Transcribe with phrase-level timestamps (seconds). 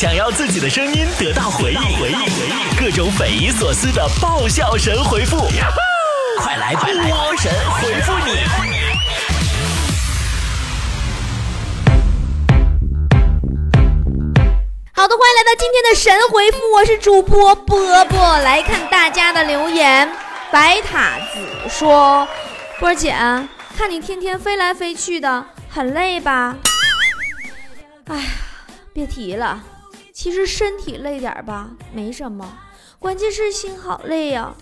[0.00, 5.36] 想要自己的声音得到回应，回应，回应，各种匪夷所思的爆笑神回复，
[6.38, 6.86] 快来波
[7.36, 8.32] 神回复你！
[14.94, 20.10] 好的，欢迎来到今天的神回复，我是主播波波，来看大家的留言。
[20.50, 22.26] 白塔子说
[22.80, 23.14] ：“波姐，
[23.76, 26.56] 看你天天飞来飞去的，很累吧？”
[28.08, 28.24] 哎呀，
[28.94, 29.60] 别提了。
[30.22, 32.46] 其实身体累点吧，没什么，
[32.98, 34.54] 关键是心好累呀。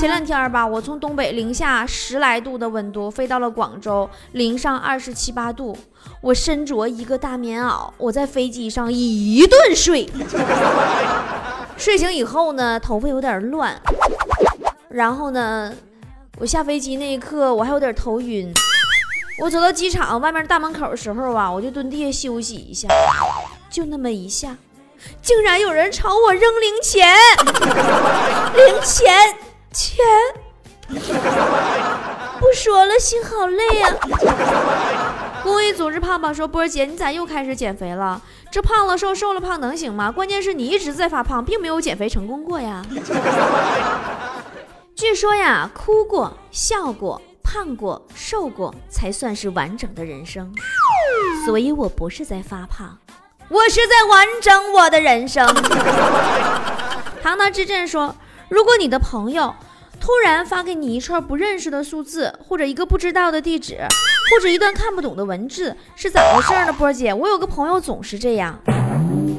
[0.00, 5.76] 前两天吧，我从东北零下十来度的温度飞到了广州，零上二十七八度，
[6.22, 10.08] 我身着一个大棉袄，我在飞机上一顿睡。
[11.76, 13.78] 睡醒以后呢，头发有点乱，
[14.88, 15.70] 然后呢，
[16.38, 18.50] 我下飞机那一刻我还有点头晕。
[19.42, 22.88] 我走到机场外面大门口的时候啊，我就蹲地下休息一下，
[23.68, 24.56] 就那么一下。
[25.22, 27.14] 竟然有人朝我扔零钱，
[28.54, 29.34] 零钱
[29.72, 30.04] 钱，
[32.38, 33.94] 不说了，心好累啊！
[35.42, 38.20] 公益组织胖胖说：“波儿姐，你咋又开始减肥了？
[38.50, 40.10] 这胖了瘦，瘦了胖能行吗？
[40.10, 42.84] 关键是你一直在发胖，并没有减肥成功过呀。
[44.94, 50.52] 据说呀，哭过、笑过、胖过、瘦过，才算是完整的人生。
[51.46, 52.98] 所以我不是在发胖。”
[53.50, 55.44] 我是在完整我的人生。
[57.20, 58.14] 堂堂之阵说
[58.48, 59.52] ：“如果你的朋友
[60.00, 63.78] 突然发给你一串不认识的数字，或者一个不知道的地址，
[64.30, 68.56] 或者一段看不懂的文字，是咋回事呢？”波姐，我有个朋友总是这样，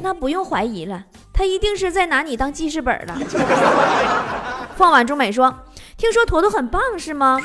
[0.02, 3.16] 那不用怀疑了，他一定是在拿你当记事本了。
[4.76, 5.60] 放晚中美说
[5.96, 7.40] ：“听说坨坨很棒是吗？”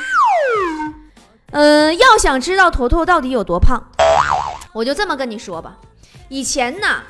[1.52, 3.82] 嗯，要想知道坨坨到底有多胖，
[4.74, 5.78] 我就这么跟你说吧。
[6.30, 7.04] 以前呢，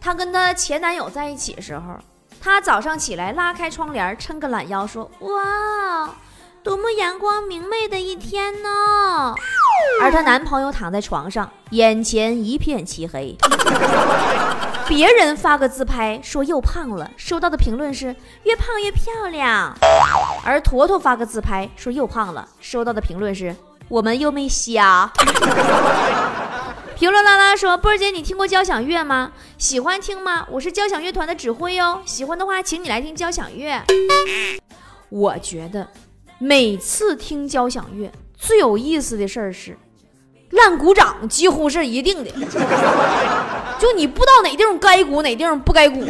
[0.00, 1.96] 她跟她前男友在一起的时候，
[2.40, 6.10] 她早上起来拉开窗帘，抻个懒腰，说：“哇，
[6.62, 9.34] 多么阳光明媚的一天呢！”
[10.00, 13.36] 而她男朋友躺在床上，眼前一片漆黑。
[14.86, 18.14] 别人发个自拍说又胖了，收到的评论是
[18.44, 19.72] 越胖越漂亮；
[20.44, 23.54] 而坨坨发个自拍说又胖了，收到的评论是
[23.88, 25.12] 我们又没瞎。
[27.00, 29.32] 评论拉拉说：“波儿姐，你听过交响乐吗？
[29.56, 30.46] 喜欢听吗？
[30.50, 32.02] 我是交响乐团的指挥哟。
[32.04, 33.82] 喜欢的话，请你来听交响乐。
[35.08, 35.88] 我觉得
[36.38, 39.78] 每次听交响乐最有意思的事儿是，
[40.50, 42.30] 烂鼓掌几乎是一定的。
[43.80, 46.04] 就你不知道哪地方该鼓，哪地方不该鼓。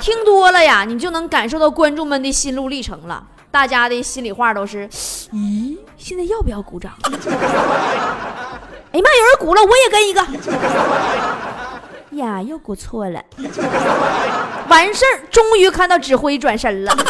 [0.00, 3.26] 听多了呀，你就能感受到观众们的心路历程了。
[3.50, 4.88] 大家的心里话都是：
[5.32, 6.92] 咦，现在要不要鼓掌？”
[8.92, 9.08] 哎妈！
[9.10, 10.20] 有人鼓了，我也跟一个。
[12.18, 13.22] 呀，又鼓错了。
[14.68, 16.92] 完事儿，终于看到指挥转身了。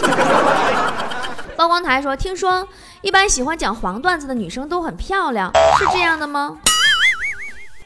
[1.57, 2.67] 曝光台说：“听说
[3.03, 6.59] 一般喜欢讲黄段子的女生都很漂亮，是这样的吗？”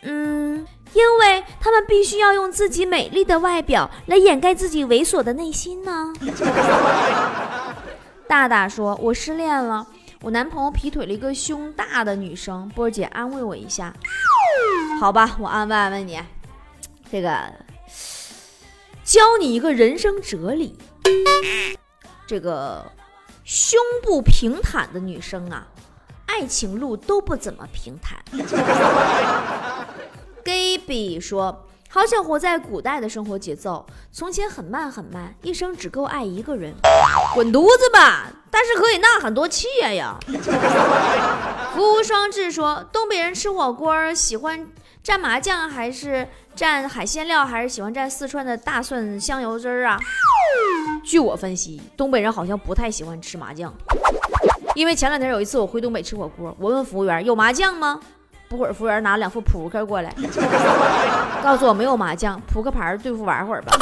[0.02, 6.12] 嗯，因为她们必须要用自己美丽的外表来掩盖自己猥琐的内心呢。
[8.28, 9.86] 大大说：“我失恋了。”
[10.24, 13.94] 我男朋友劈腿了一个胸大的女生，波儿姐安慰我一下，
[14.98, 16.18] 好吧，我安慰安慰你，
[17.12, 17.52] 这个
[19.04, 20.78] 教你一个人生哲理，
[22.26, 22.90] 这个
[23.44, 25.66] 胸部平坦的女生啊，
[26.24, 28.18] 爱情路都不怎么平坦。
[30.42, 31.68] Gaby 说。
[31.94, 36.74] 好想活在古代的生活节奏，从前很慢很慢，一生只够爱一个人，
[37.32, 38.26] 滚犊子吧！
[38.50, 40.18] 但是可以纳很多气呀。
[41.72, 44.66] 福无双至说，东北人吃火锅喜欢
[45.04, 49.96] 蘸麻酱还是蘸海鲜料，还是喜欢蘸四川的大蒜香油汁儿啊？
[51.04, 53.72] 据我分析，东北人好像不太喜欢吃麻酱，
[54.74, 58.00] 因为前两天有一次我回东北吃火锅，我问服务员有麻酱吗？
[58.56, 60.14] 不会，服务员拿两副扑克过来，
[61.42, 63.76] 告诉我没有麻将，扑克牌对付玩会儿吧。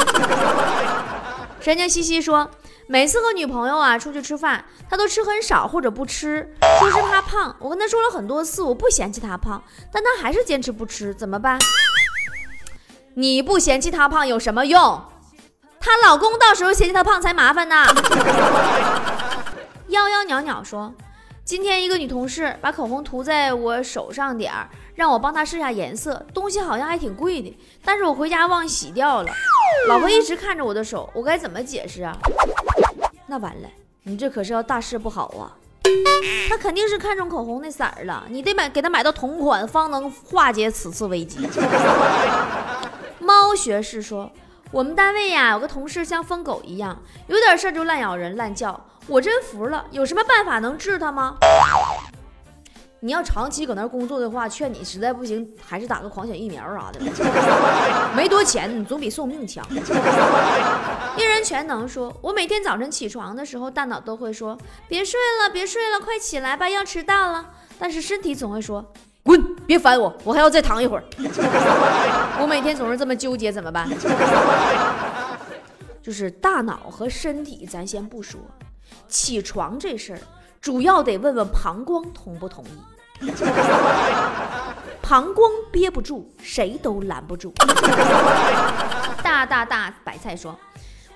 [1.61, 2.49] 神经兮兮说，
[2.87, 7.55] 每次和女朋友啊出去吃饭，他都吃很少或者不吃，说是怕胖。
[7.59, 9.61] 我跟他说了很多次，我不嫌弃他胖，
[9.91, 11.59] 但他还是坚持不吃，怎么办？
[13.13, 15.03] 你不嫌弃他胖有什么用？
[15.79, 17.85] 她老公到时候嫌弃她胖才麻烦呢。
[19.89, 20.91] 幺幺袅袅说。
[21.53, 26.25] 今天一个女同事把口红涂在我手上点儿，让我帮她试下颜色。
[26.33, 27.55] 东西好像还挺贵的，
[27.85, 29.31] 但是我回家忘洗掉了。
[29.87, 32.17] 老婆一直看着我的手，我该怎么解释啊？
[33.27, 33.69] 那完了，
[34.01, 35.53] 你这可是要大事不好啊！
[36.49, 41.47] 她肯定是看中口红那色儿了，你得买给她买到同款，方能化解此次危机。
[43.19, 44.31] 猫 猫学士说
[44.73, 49.85] ：“我们单位呀，有个同事像疯狗一样，有点事儿就乱咬人、乱叫，我真服了。
[49.91, 51.37] 有什么办法能治他吗？”
[52.99, 57.01] 你要长期搁那儿工作的话，劝你实在不行，还是打个狂犬疫苗啥的，
[58.15, 59.61] 没多钱，你总比送命强。
[61.17, 64.57] 一人全能说，我每天早晨起床的时候，大脑都会说
[64.87, 67.45] 别睡了，别睡了，快起来吧，要迟到了。
[67.77, 68.81] 但是身体总会说
[69.21, 71.03] 滚，别烦我，我还要再躺一会儿。
[72.39, 73.85] 我每天总是这么纠结，怎么办？
[76.01, 78.39] 就是大脑和身体，咱先不说，
[79.07, 80.19] 起床这事儿，
[80.61, 82.69] 主要得问问膀胱同不同意。
[85.01, 87.53] 膀胱憋不住，谁都拦不住。
[89.21, 90.57] 大大大白菜说：“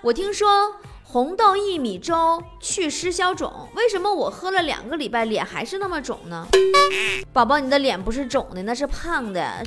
[0.01, 6.45] 我听说红豆薏米粥祛湿消肿，为什么我喝了两个礼拜脸还是那么肿呢？”
[7.31, 9.63] 宝宝，你的脸不是肿的，那是胖的，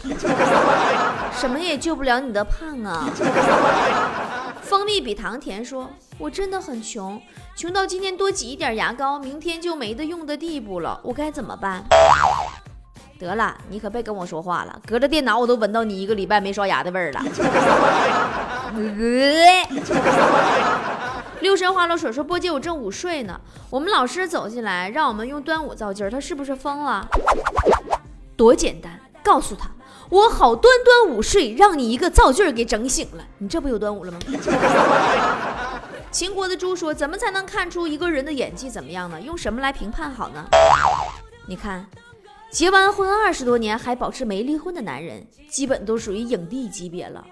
[1.32, 3.08] 什么也救不了你的胖啊。
[4.70, 7.20] 蜂蜜比糖甜说：“我真的很穷。”
[7.58, 11.82] 穷到今天多挤一点牙膏，明天就没得用的地步了，我该怎么办？
[13.18, 17.20] 得了，你可别跟我说话了，隔着电脑我都闻到你一个礼拜没刷牙的味儿了。
[21.40, 23.40] 六神花露水说：“波姐，我正午睡呢，
[23.70, 27.08] 我们老师走进来让我们用端午造句，他是不是疯了？
[28.36, 29.68] 多简单，告诉他，
[30.10, 34.18] 我好端端午睡，让你一个造句给整醒了，你这不有端午了吗？”
[36.10, 39.20] 秦国的猪说：“怎么才能看出一个人的演技怎么样呢？
[39.20, 40.44] 用什么来评判好呢？
[41.46, 41.86] 你看，
[42.50, 47.24] 结完婚二十多年还保持没离婚的男人，基本都属于影帝级别了。”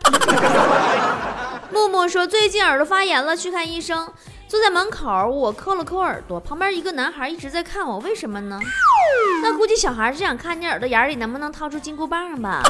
[1.72, 4.08] 木木说：“最近耳朵发炎了，去看医生。
[4.48, 8.58] 坐在门口，我抠了抠耳朵，旁边一个男孩一直在看我，为什么呢？
[9.44, 12.62] 那估计小孩是想看你耳朵眼里能不能掏出金箍棒吧。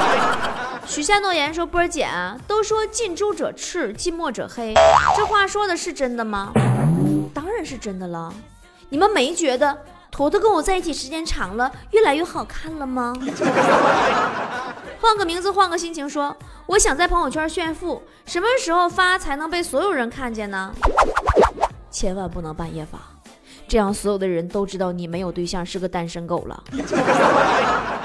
[0.86, 2.06] ”许下诺言说：“波儿姐，
[2.46, 4.74] 都说近朱者赤，近墨者黑，
[5.16, 6.52] 这话说的是真的吗？
[7.32, 8.32] 当然是真的了。
[8.90, 9.78] 你们没觉得
[10.10, 13.14] 坨坨跟我在一起时间长了，越来越好看了吗？
[15.00, 16.36] 换个名字，换个心情，说
[16.66, 20.72] 我想在朋友圈炫富，什么时候发才能被所有人看见呢？
[21.90, 22.98] 千万不能半夜发，
[23.66, 26.62] 这样所有的人都知道你没有对象，是个单身狗了。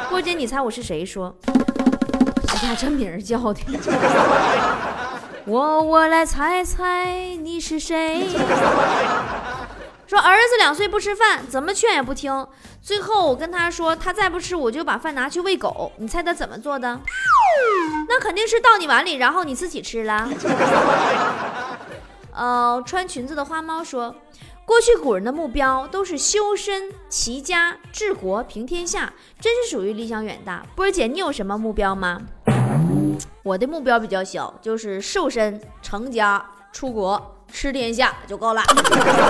[0.09, 1.05] 郭姐，你猜我是谁？
[1.05, 1.35] 说。”
[2.63, 3.59] 呀，这名儿叫的，
[5.45, 8.25] 我我来猜猜你是谁？
[10.13, 12.47] 说儿子两岁不吃饭，怎么劝也不听，
[12.83, 15.91] 最后我跟他说，他再不吃，我就把饭拿去喂狗。
[15.97, 16.99] 你猜他怎么做的？
[18.07, 20.29] 那肯定是倒你碗里，然后你自己吃了。
[22.31, 24.15] 呃，穿裙子的花猫说，
[24.65, 29.11] 过去古人的目标都是修身齐家治国平天下，
[29.41, 30.63] 真是属于理想远大。
[30.75, 32.21] 波儿姐，你有什么目标吗？
[33.41, 38.63] 我的目标比较小，就是瘦身、成家、出国、吃天下就够了。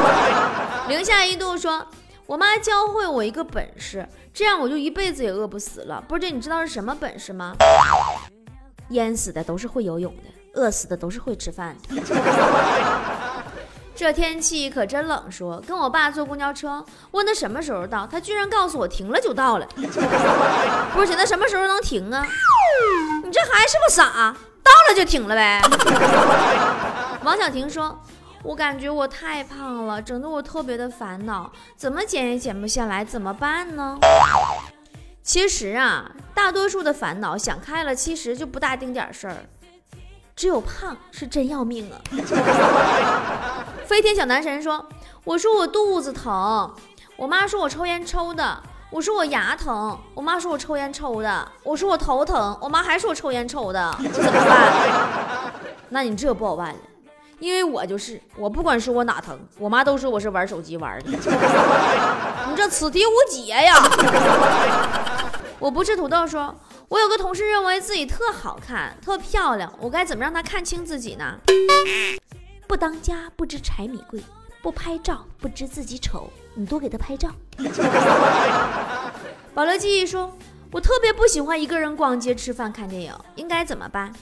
[0.88, 1.86] 零下一度说，
[2.26, 6.02] 我妈教会我一个本事，这样我就一辈子也饿不死了。
[6.08, 7.54] 波姐，你知道是什么本事吗？
[8.90, 10.24] 淹死的都是会游泳的，
[10.60, 12.02] 饿死的都是会吃饭的。
[13.96, 19.68] 这天气可真冷，说跟我爸坐公交车，问他什么时候到，他居然告诉我停了就到了。
[20.96, 22.26] 不是，那什么时候能停啊？
[23.24, 25.62] 你这还是不是傻，到了就停了呗。
[27.24, 27.98] 王小婷说
[28.44, 33.98] ：“我感觉我太胖了，整得我特别的烦恼，怎么减也减不下来，怎么办呢？”
[35.24, 39.38] 其实啊，大多数的烦恼想开了，其实就不大丁点事儿。
[40.36, 42.02] 只有胖是真要命啊！
[43.86, 44.86] 飞天小男神说
[45.24, 46.74] ：“我说我肚子疼，
[47.16, 48.58] 我妈说我抽烟抽的；
[48.90, 53.96] 我说我牙疼，我妈说我抽烟抽的；我说我头疼，我妈还说我抽烟抽的。
[54.00, 55.54] 我怎么办？
[55.90, 56.80] 那你这不好办了，
[57.44, 61.12] 因为我就是，我不管说我哪疼，我妈都说我是玩手机玩的。
[62.50, 63.76] 你这此题无解呀！
[65.60, 66.56] 我不吃土豆说。”
[66.88, 71.38] 我有个同事认为自己特好看、特漂亮，我该怎么让他看清自己呢？
[72.68, 74.24] 不当家不知柴米贵，
[74.62, 77.30] 不拍照不知自己丑，你多给他拍照。
[79.56, 80.32] 保留记忆说，
[80.72, 84.14] 我特别不喜欢一个人逛街、吃饭、看电影，应该怎么办？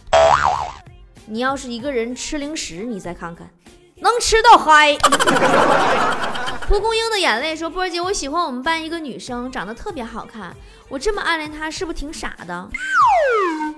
[1.26, 3.50] 你要是一个人吃零食，你再看看，
[3.98, 4.98] 能吃到嗨。
[6.68, 10.56] 蒲公英的眼泪说：“波儿姐，我喜欢我们班一个女生，长得特别好看。
[10.88, 12.70] 我这么暗恋她，是不是挺傻的？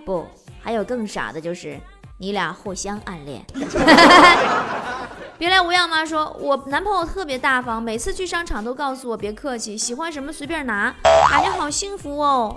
[0.06, 0.28] 不，
[0.62, 1.80] 还有更傻的，就是
[2.20, 3.44] 你俩互相暗恋。
[5.40, 6.06] 别来无恙妈？
[6.06, 10.94] 说我男朋友特别大方，每次去商场都告诉我别客气，喜欢什么随便拿，
[11.32, 12.56] 感觉好幸福哦。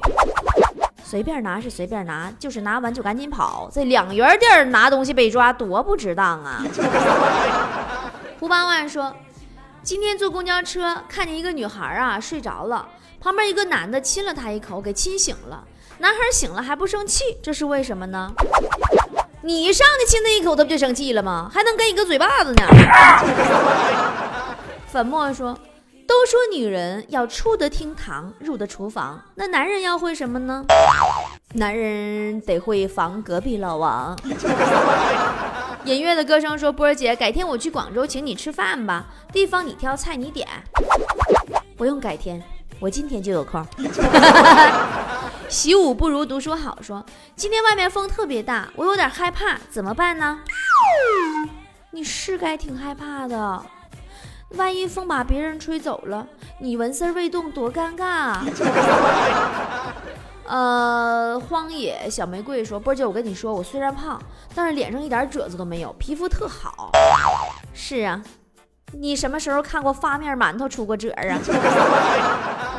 [1.09, 3.69] 随便拿是随便拿，就是拿完就赶紧跑。
[3.71, 6.61] 在两元店拿东西被抓，多不值当啊！
[8.41, 9.15] 胡八万说，
[9.85, 12.89] 今天坐公交车看见一个女孩啊睡着了，
[13.21, 15.63] 旁边一个男的亲了她一口，给亲醒了。
[15.99, 18.33] 男孩醒了还不生气，这是为什么呢？
[19.43, 21.49] 你上去亲他一口，他不就生气了吗？
[21.55, 22.67] 还能给你个嘴巴子呢？
[24.91, 25.57] 粉末说。
[26.07, 30.65] 都说女人要出得厅堂，入得厨房，那男人要会什么呢？
[31.55, 34.17] 男人得会防隔壁老王。
[35.85, 40.47] 隐约的歌声说：“波儿姐，改天我去广州请你吃饭吧，地方你挑，菜你点。”
[41.77, 42.43] 不用改天，
[42.81, 43.65] 我今天就有空。
[45.49, 47.05] 习武不如读书好，说
[47.37, 50.41] 今天外面风特别大，我有点害怕，怎么办呢？
[51.93, 53.63] 你是该挺害怕的。
[54.57, 56.27] 万一风把别人吹走了，
[56.61, 58.45] 你纹丝未动，多尴尬啊！
[60.49, 64.21] 呃，荒野小玫瑰说：“波姐，我跟你说，我虽然胖，
[64.55, 66.93] 但是脸上一点褶子都没有，皮肤特好。”
[67.75, 68.23] 是啊，
[68.93, 71.39] 你什么时候看过发面馒头出过褶啊？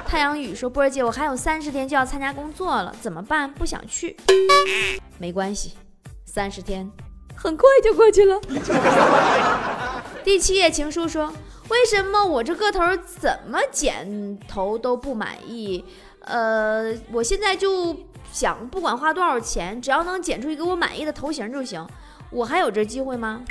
[0.07, 3.51] 太阳雨说：“波姐，我还有三十天就要参加工作了，怎么办？
[3.53, 4.15] 不想去。
[5.17, 5.73] 没关系，
[6.25, 6.89] 三十天
[7.35, 8.39] 很快就过去了。
[10.23, 11.33] ”第七页情书说。
[11.69, 15.83] 为什么我这个头怎么剪头都不满意？
[16.21, 17.95] 呃，我现在就
[18.31, 21.85] 想，不管花多少钱，只要能剪出一个我满意的头型就行。
[22.29, 23.43] 我还有这机会吗？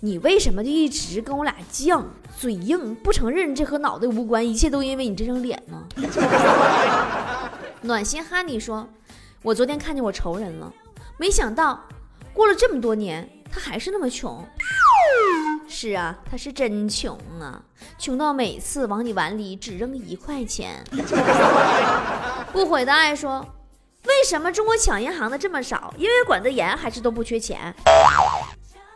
[0.00, 2.04] 你为什么就一直跟我俩犟，
[2.38, 5.86] 嘴硬，不承认这和脑袋无关，一切都因为你这张脸呢？
[7.82, 8.88] 暖心哈尼说
[9.42, 10.72] ：“我昨天看见我仇人了，
[11.18, 11.86] 没想到
[12.32, 14.42] 过了这么多年，他还是那么穷。”
[15.70, 17.62] 是啊，他是真穷啊，
[17.96, 20.82] 穷到每次往你碗里只扔一块钱。
[22.52, 23.46] 不悔的爱说，
[24.04, 25.94] 为什么中国抢银行的这么少？
[25.96, 27.72] 因为管得严，还是都不缺钱？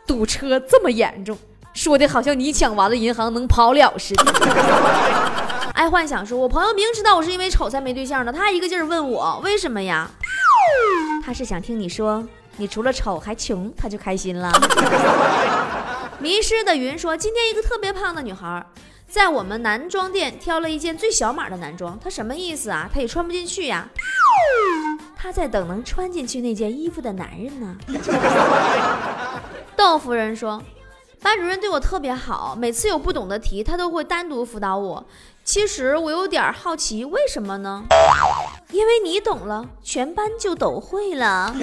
[0.05, 1.37] 堵车这么严重，
[1.73, 4.25] 说的好像你抢完了银行能跑了似的。
[5.73, 10.11] 爱幻想说，我朋友明知道我是因为丑才没对象的，他还一个劲儿问我为什么呀？
[11.25, 12.21] 他是想听你说，
[12.57, 14.51] 你除了丑还穷，他就开心了。
[16.19, 18.65] 迷失的云说：“今天一个特别胖的女孩，
[19.07, 21.99] 在我们男装店挑了一件最小码的男装。
[22.01, 22.89] 她什么意思啊？
[22.91, 23.89] 她也穿不进去呀。
[25.15, 27.75] 她在等能穿进去那件衣服的男人呢。
[29.75, 30.63] ”豆夫人说
[31.21, 35.05] ：“班主任对我特别好，每次有不懂的题，他都会单独辅导我。
[35.43, 37.83] 其实我有点好奇，为什么呢？
[38.71, 41.53] 因为你懂了，全班就都会了。”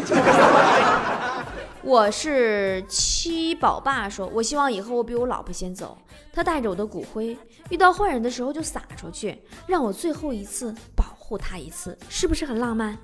[1.84, 5.98] 我是七宝爸说，我希望以后我比我老婆先走，
[6.32, 7.36] 他带着我的骨灰，
[7.70, 12.96] 遇到坏人的时候就撒出去，让我最后一次保护他一次，是不是很浪漫？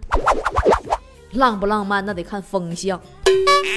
[1.32, 3.00] 浪不浪漫那得看风向，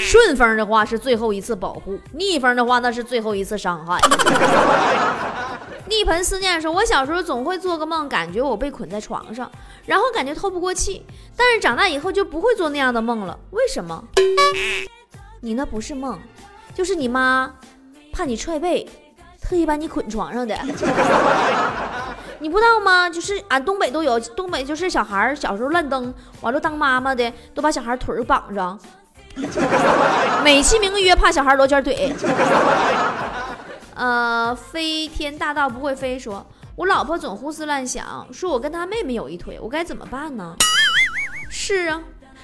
[0.05, 3.99] 顺风的话是最后一次保护，逆风的话那是最后一次伤害。
[5.91, 9.51] 逆盆思念说，我小时候总会做个梦，感觉我被捆在床上，
[9.85, 11.05] 然后感觉透不过气，
[11.35, 14.01] 但是长大以后就不会做那样的梦了，为什么？
[15.41, 16.17] 你那不是梦，
[16.73, 17.53] 就是你妈
[18.13, 18.87] 怕你踹被，
[19.41, 20.57] 特意把你捆床上的。
[22.39, 23.09] 你不知道吗？
[23.09, 28.79] 就是俺东北都有，东北就是小孩小时候乱蹬，完了当妈妈的都把小孩腿绑上，
[30.41, 32.15] 美其名曰怕小孩罗圈腿。
[33.95, 36.45] 呃，飞天大道不会飞，说
[36.75, 40.55] 我老婆总胡思乱想，说我跟她妹妹有一腿，我该怎么办呢？
[41.49, 42.01] 是啊。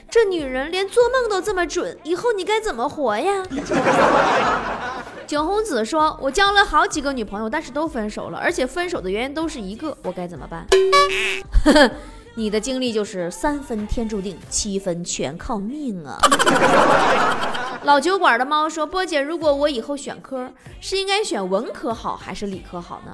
[0.09, 3.43] 这女人连做梦都这么准，以后你该怎么活呀？
[5.27, 10.65] 景洪子说：“我交了好几个女朋友，但是都分手了，而且分手的原因都是一个，我该怎么办？”
[12.35, 16.17] 你的经历就是三分天注定，七分全靠命啊！
[17.87, 20.51] 老酒馆的猫说：“波姐，如果我以后选科，
[20.81, 23.13] 是应该选文科好还是理科好呢？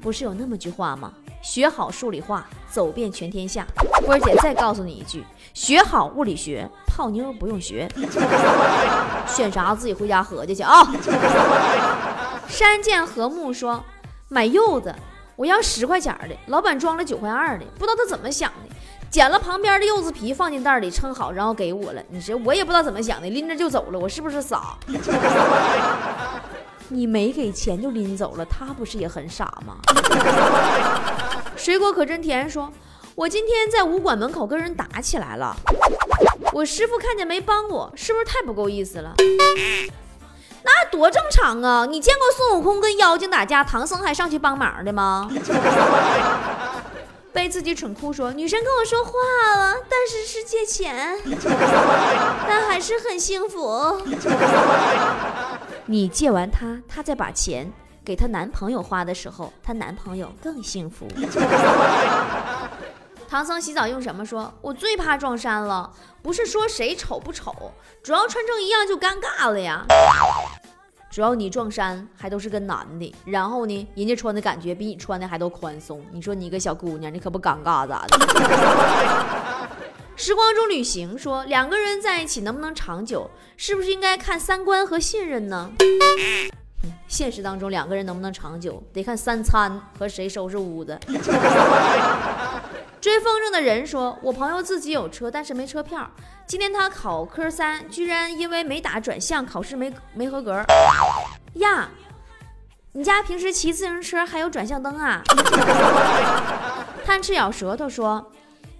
[0.00, 1.12] 不是有那么句话吗？
[1.42, 3.66] 学好数理化，走遍全天下。”
[4.06, 5.24] 波姐再告诉你一句。
[5.52, 7.88] 学好物理学，泡妞不用学。
[9.26, 10.86] 选啥自己回家合计去啊！
[12.46, 13.82] 山涧和睦说
[14.28, 14.94] 买柚子，
[15.34, 18.76] 我要十块钱的，老板装了九块二的，不知道他怎么想的，
[19.10, 22.02] 捡了旁边的柚子皮放进袋里称好，然后给我了。
[22.10, 24.76] 你说我也不知道怎么想的，拎着就走了，我是不是傻？
[26.88, 29.76] 你没给钱就拎走了，他不是也很傻吗？
[31.56, 32.72] 水果可真甜说。
[33.16, 35.54] 我今天在武馆门口跟人打起来了，
[36.52, 39.12] 我师傅看见没帮我，是不是太不够意思了？
[40.62, 41.84] 那多正常啊！
[41.84, 45.28] 你见过孙悟空跟妖精打架，唐僧还上去帮忙的吗？
[47.32, 49.12] 被自己蠢哭说：“女生跟我说话
[49.56, 51.16] 了，但是是借钱，
[52.46, 54.02] 但还是很幸福。
[55.86, 57.72] ”你借完她，她再把钱
[58.04, 61.06] 给她男朋友花的时候，她男朋友更幸福。
[63.28, 64.52] 唐僧洗澡用什么说？
[64.60, 67.72] 我最怕撞衫了，不是说谁丑不丑，
[68.02, 69.84] 主要穿成一样就尴尬了呀。
[71.10, 78.16] 只要你撞衫还都是个男的，然后呢，人家穿的感觉比你穿的还都宽松，你说你一个小姑娘，你可不尴尬咋的？
[80.14, 85.72] 时光中旅行说，两个人在一起能不能长久，是不是应该看三观和信任呢？
[87.08, 90.96] 现实当中两个人能不能长久，得看三餐和谁收拾屋子。
[93.00, 96.08] 追风筝的人说：“我朋友自己有车，但是没车票。
[96.46, 100.62] 今天他考科三，居然因为没打转向，考试没没合格。
[101.54, 101.88] 呀，
[102.92, 105.22] 你家平时骑自行车还有转向灯啊？”
[107.06, 108.30] 贪吃咬舌头说：“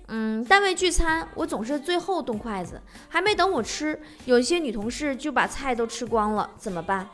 [0.09, 7.09] 嗯，单位聚餐，我总是最后动筷子，还没等我吃，有一些女同事就把菜都吃光了，怎么办？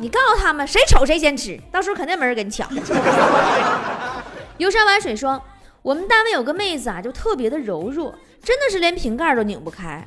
[0.00, 2.68] 你告诉他们，谁丑谁先吃，到时候肯定没人跟你抢。”
[4.58, 5.42] 游山玩水说。
[5.82, 10.04] 我们单位有个妹子啊，就特别的柔弱，真的是连瓶盖都拧不开。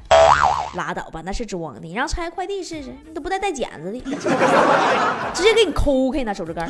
[0.75, 1.79] 拉倒吧，那是装的。
[1.79, 3.99] 你让拆快递试试，你都不带带剪子的，
[5.33, 6.69] 直接给你抠开那手指盖。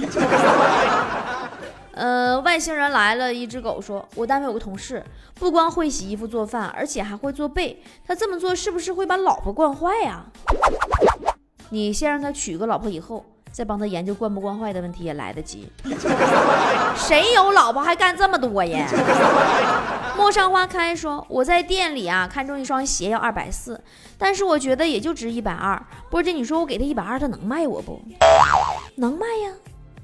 [1.93, 5.03] 呃，外星人来了，一只狗说：“我单位有个同事，
[5.35, 7.83] 不光会洗衣服做饭，而且还会做被。
[8.07, 10.25] 他这么做是不是会把老婆惯坏呀？”
[11.69, 13.25] 你先让他娶个老婆以后。
[13.51, 15.71] 再帮他研究惯不惯坏的问题也来得及。
[16.95, 18.87] 谁有老婆还干这么多呀？
[20.17, 23.81] 陌上花开说：“我在店里啊，看中一双鞋要二百四，
[24.17, 25.81] 但是我觉得也就值一百二。
[26.09, 27.99] 波姐，你说我给他一百二，他能卖我不？
[28.95, 29.51] 能卖呀，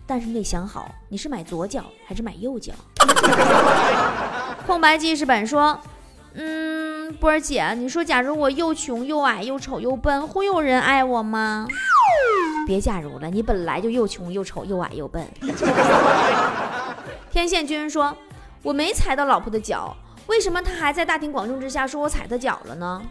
[0.08, 2.74] 但是你得想好，你是买左脚还是买右脚？”
[4.66, 5.80] 空白记事本说
[6.34, 11.68] ：“嗯，波儿姐，你说假如我又穷又矮又丑又笨，会有人爱我吗？”
[12.68, 15.26] 别假如了，你本来就又穷又丑又矮又笨。
[17.32, 18.14] 天线君说
[18.62, 19.96] ：“我没踩到老婆的脚，
[20.28, 23.02] 为什么她还在大庭广众之下说我踩她脚了呢？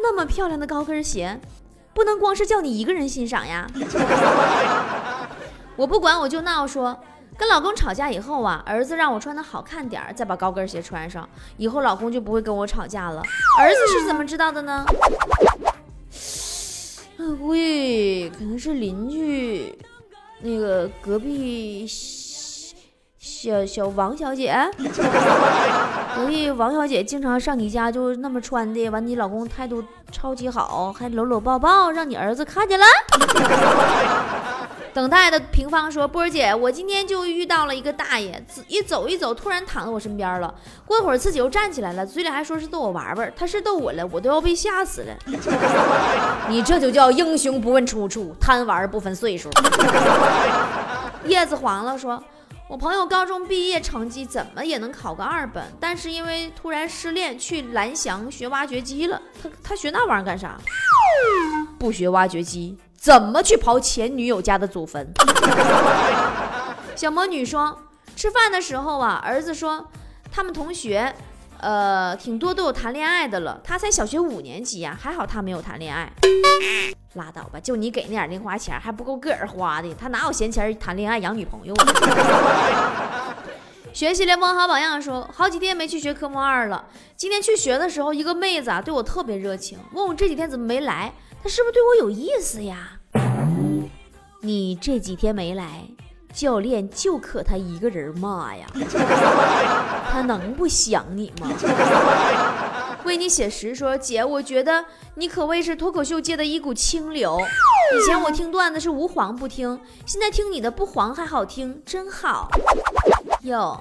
[0.00, 1.38] 那么漂亮的高跟鞋，
[1.92, 3.66] 不能光是叫你一个人欣赏呀。
[5.76, 6.98] 我不管，我就闹说，
[7.36, 13.22] 跟老公吵架以后啊，儿子让我穿的好看点再把高跟鞋穿上，以后老公就不会跟我吵架了。
[13.60, 14.86] 儿子是怎么知道的呢？”
[17.38, 19.76] 估计可能是邻居，
[20.40, 21.86] 那个隔壁
[23.18, 24.54] 小小王小姐，
[26.16, 32.84] 估计王小姐经常上你家就那么穿的，完你老公态度超级好，还搂搂抱抱，让你儿子看见了。
[34.94, 40.54] 等待的平方说：“波儿姐，我今天就遇到了一个大爷，一走一走，突然躺在我身边了。
[40.84, 43.32] 过会儿自己又站起来了，嘴里还说是逗我玩玩。
[43.34, 45.16] 他是逗我了，我都要被吓死了。
[46.48, 49.48] 你这就叫英雄不问出处，贪玩不分岁数。
[51.24, 52.22] 叶子黄了，说
[52.68, 59.20] 我朋友高中毕业成绩怎么也能考个二本，但是因为突然失恋，去蓝翔学挖掘机了。
[59.42, 60.58] 他他学那玩意儿干啥？
[61.82, 65.12] 不学挖掘机。”怎么去刨前女友家的祖坟？
[66.94, 67.76] 小魔女说，
[68.14, 69.88] 吃饭的时候啊，儿子说
[70.30, 71.12] 他们同学，
[71.58, 73.60] 呃，挺多都有谈恋爱的了。
[73.64, 76.12] 他才小学五年级呀，还好他没有谈恋爱。
[77.14, 81.74] 拉倒吧，就你给那点零花钱还不够个儿花的，他哪有闲钱谈恋爱养女朋友？
[83.92, 86.84] 学习联盟好榜样说，好几天没去学科目二了。
[87.16, 91.12] 今天去学的时候，一个妹子啊对我特别热情，问我这几天怎么没来。
[91.42, 92.92] 他是不是对我有意思呀？
[94.40, 95.84] 你这几天没来，
[96.32, 98.66] 教练就可他一个人骂呀，
[100.10, 101.48] 他能不想你吗？
[103.04, 104.84] 为你写诗说，姐，我觉得
[105.16, 107.36] 你可谓是脱口秀界的一股清流。
[107.92, 112.48] 以前我听段子是无黄不听，现在听你的不黄还好听，真好。
[113.42, 113.76] 哟，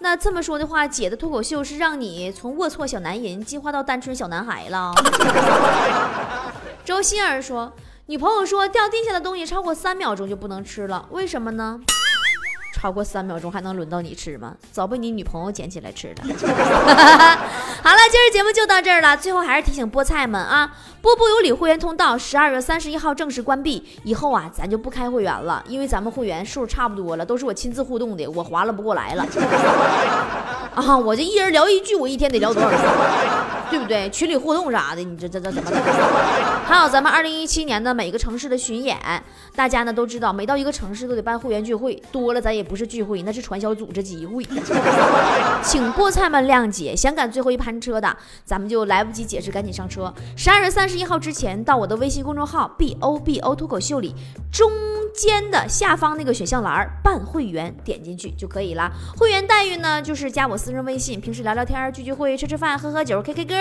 [0.00, 4.92] 那这么说的话，姐的脱口秀是让你从龌龊小男人进化到单纯小男孩了。
[6.84, 7.72] 周心儿说
[8.06, 11.80] ：“女朋友说掉地下的东西超过三秒钟就不能吃了，为什么呢？
[12.74, 14.54] 超过三秒钟还能轮到你吃吗？
[14.70, 16.16] 早被你女朋友捡起来吃了。
[17.82, 19.16] ”好了，今儿节目就到这儿了。
[19.16, 29.26] 最后还是提醒菠菜们啊，波波有理会员通道十二月三十一号正式关闭，以后啊咱就不开会员了，因为咱们会员数差不多了，都是我亲自互动的，我划拉不过来了。
[30.76, 32.68] 啊，我这一人聊一句，我一天得聊多少？
[33.70, 34.08] 对不对？
[34.10, 35.76] 群里互动啥的，你这这这怎么的？
[36.66, 38.96] 还有咱们二零一七年的每个城市的巡演，
[39.54, 44.44] 大家呢都知道，每到一个城市都得办会员聚会，多了咱也不是聚会，那是传销组织集会。
[45.62, 50.12] 请菠菜们谅解，想赶最后一班车的，咱们就来不及解释，赶紧上车。
[50.36, 54.14] 十二月三十一号之前，到我的微信公众号 b o b o 脱口秀里
[54.52, 54.70] 中
[55.14, 58.90] 间的下方那个选项栏办会员，点进去就可以了。
[59.16, 63.53] 会员待遇呢，就是加我私人微信，平时聊聊天、聚聚会、吃吃饭、喝喝酒、K K 歌，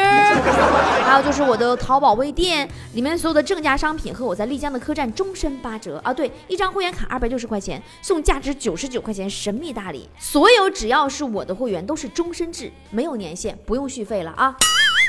[1.05, 6.13] 还有就是我的淘宝微店里面所有的正价商品和我在丽江的客栈终身八折啊！
[6.13, 10.09] 对，一张会员卡二百六十块钱，送价值九十九块钱神秘大礼。
[10.17, 14.55] 所有只要是我的会员都是终身制，没有年限，不用续费了啊！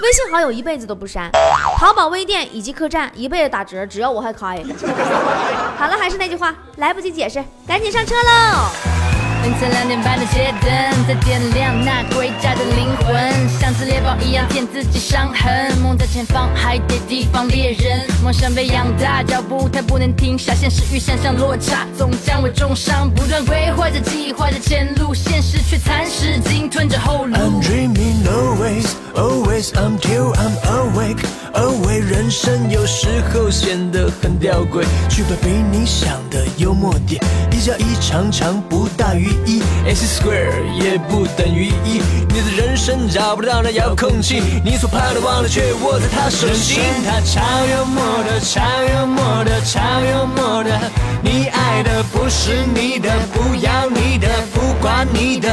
[0.03, 1.31] 微信好友一辈子都不删，
[1.79, 4.63] 淘宝微店以及客栈一辈子打折，只要我还开。
[5.79, 9.04] 好了，还是那句话，来不及解释，赶紧上车喽！
[9.45, 13.15] 凌晨两点半的街灯在点亮那归家的灵魂，
[13.61, 15.79] 像只猎豹一样舔自己伤痕。
[15.83, 18.07] 梦在前方，还得提防猎人。
[18.23, 23.11] 梦想被养大，脚步它不能停下，现实与想象落差总将我重伤。
[23.11, 27.37] 不断规划着计划着前路，现实却蚕食鲸吞着后路。
[27.37, 31.23] I'm dreaming always, always until I'm awake.
[31.55, 37.23] 而为人生有时候显得很吊诡，剧本比你想的幽默点。
[37.53, 39.29] 一加一常常不大于。
[39.47, 46.83] 一 x square 也不等于一，你的人生找不到那遥控器，你所盼的忘的却握在他手心。
[47.05, 50.91] 他超幽默的，超幽默的，超幽默的。
[51.23, 55.49] 你爱的不是你的，不要你的，不管你的，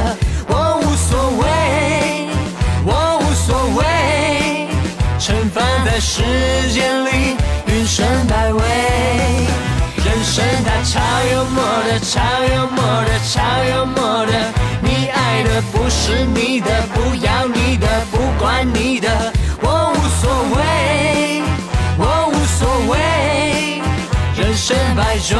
[0.47, 2.10] 我无所谓，
[5.91, 6.23] 在时
[6.71, 8.61] 间里，云深百味。
[9.97, 11.01] 人生它超
[11.33, 12.21] 幽默的，超
[12.55, 14.31] 幽默的，超幽默的。
[14.81, 21.43] 你爱的不是你的，不要你的，不管你的，我无所谓，
[21.97, 23.81] 我无所谓。
[24.37, 25.37] 人生百种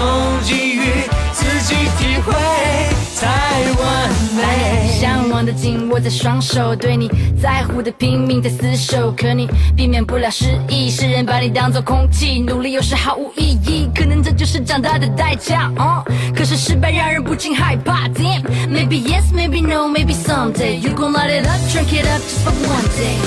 [5.51, 7.09] 的紧握在双手，对你
[7.41, 10.89] 在乎的拼命在厮守，可你避免不了失意。
[10.89, 15.69] 世人把你当做空气，努力有时毫无意义，可能这就是长大的代价。
[16.33, 18.07] 可是失败让人不禁害怕。
[18.07, 22.43] Damn, maybe yes, maybe no, maybe someday you gon' light it up, drink it up just
[22.45, 23.17] for one day.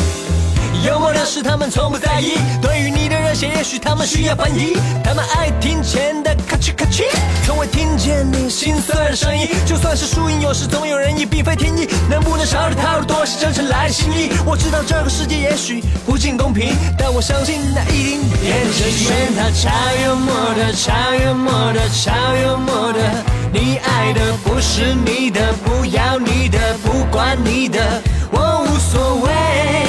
[0.86, 4.76] 幽默的是他们从不在意，对于你的热血，也许他们需要翻译。
[5.02, 7.02] 他们爱听钱的咔哧咔哧，
[7.44, 9.48] 从未听见你心碎的声音。
[9.66, 11.88] 就算是输赢，有时总有人意，并非天意。
[12.08, 14.30] 能不能少点套路，多些真诚来心意？
[14.46, 19.68] 我知道这个世界也许不尽公平，但我相信那一定变人生它超
[20.04, 23.00] 幽默的，超幽默的，超幽默的。
[23.52, 27.80] 你爱的不是你的，不要你的，不管你的，
[28.30, 29.83] 我无所谓。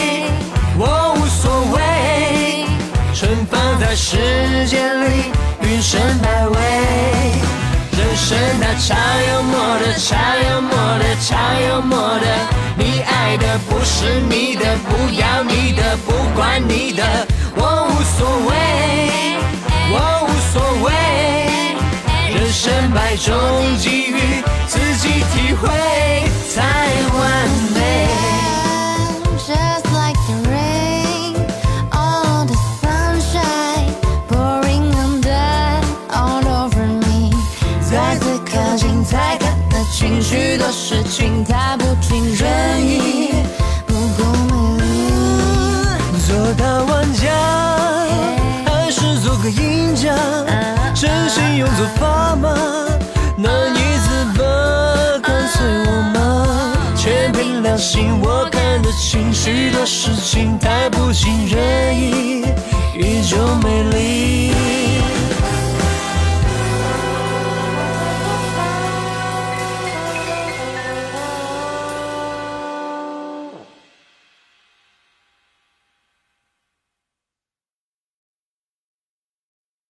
[3.96, 5.32] 存放在时间里，
[5.62, 6.58] 云深百味。
[7.98, 8.94] 人生它超
[9.30, 11.36] 幽默的，超幽默的，超
[11.68, 12.26] 幽默的。
[12.78, 17.04] 你爱的不是你的，不要你的，不管你的，
[17.56, 18.54] 我无所谓，
[19.92, 20.92] 我无所谓。
[22.34, 23.34] 人生百种
[23.78, 25.70] 际遇，自己体会
[26.54, 26.62] 才
[27.18, 27.80] 完美。
[40.36, 43.32] 情绪的事情太不尽人意，
[43.88, 44.26] 不够
[44.78, 46.20] 美丽。
[46.28, 47.32] 做大玩家，
[48.66, 50.14] 还是做个赢家？
[50.94, 52.54] 真心用作砝码，
[53.38, 54.44] 难以自拔，
[55.24, 56.18] 跟随我吗？
[56.98, 62.44] 全凭良心，我看得清，许多事情太不尽人意，
[62.94, 64.25] 依旧美丽。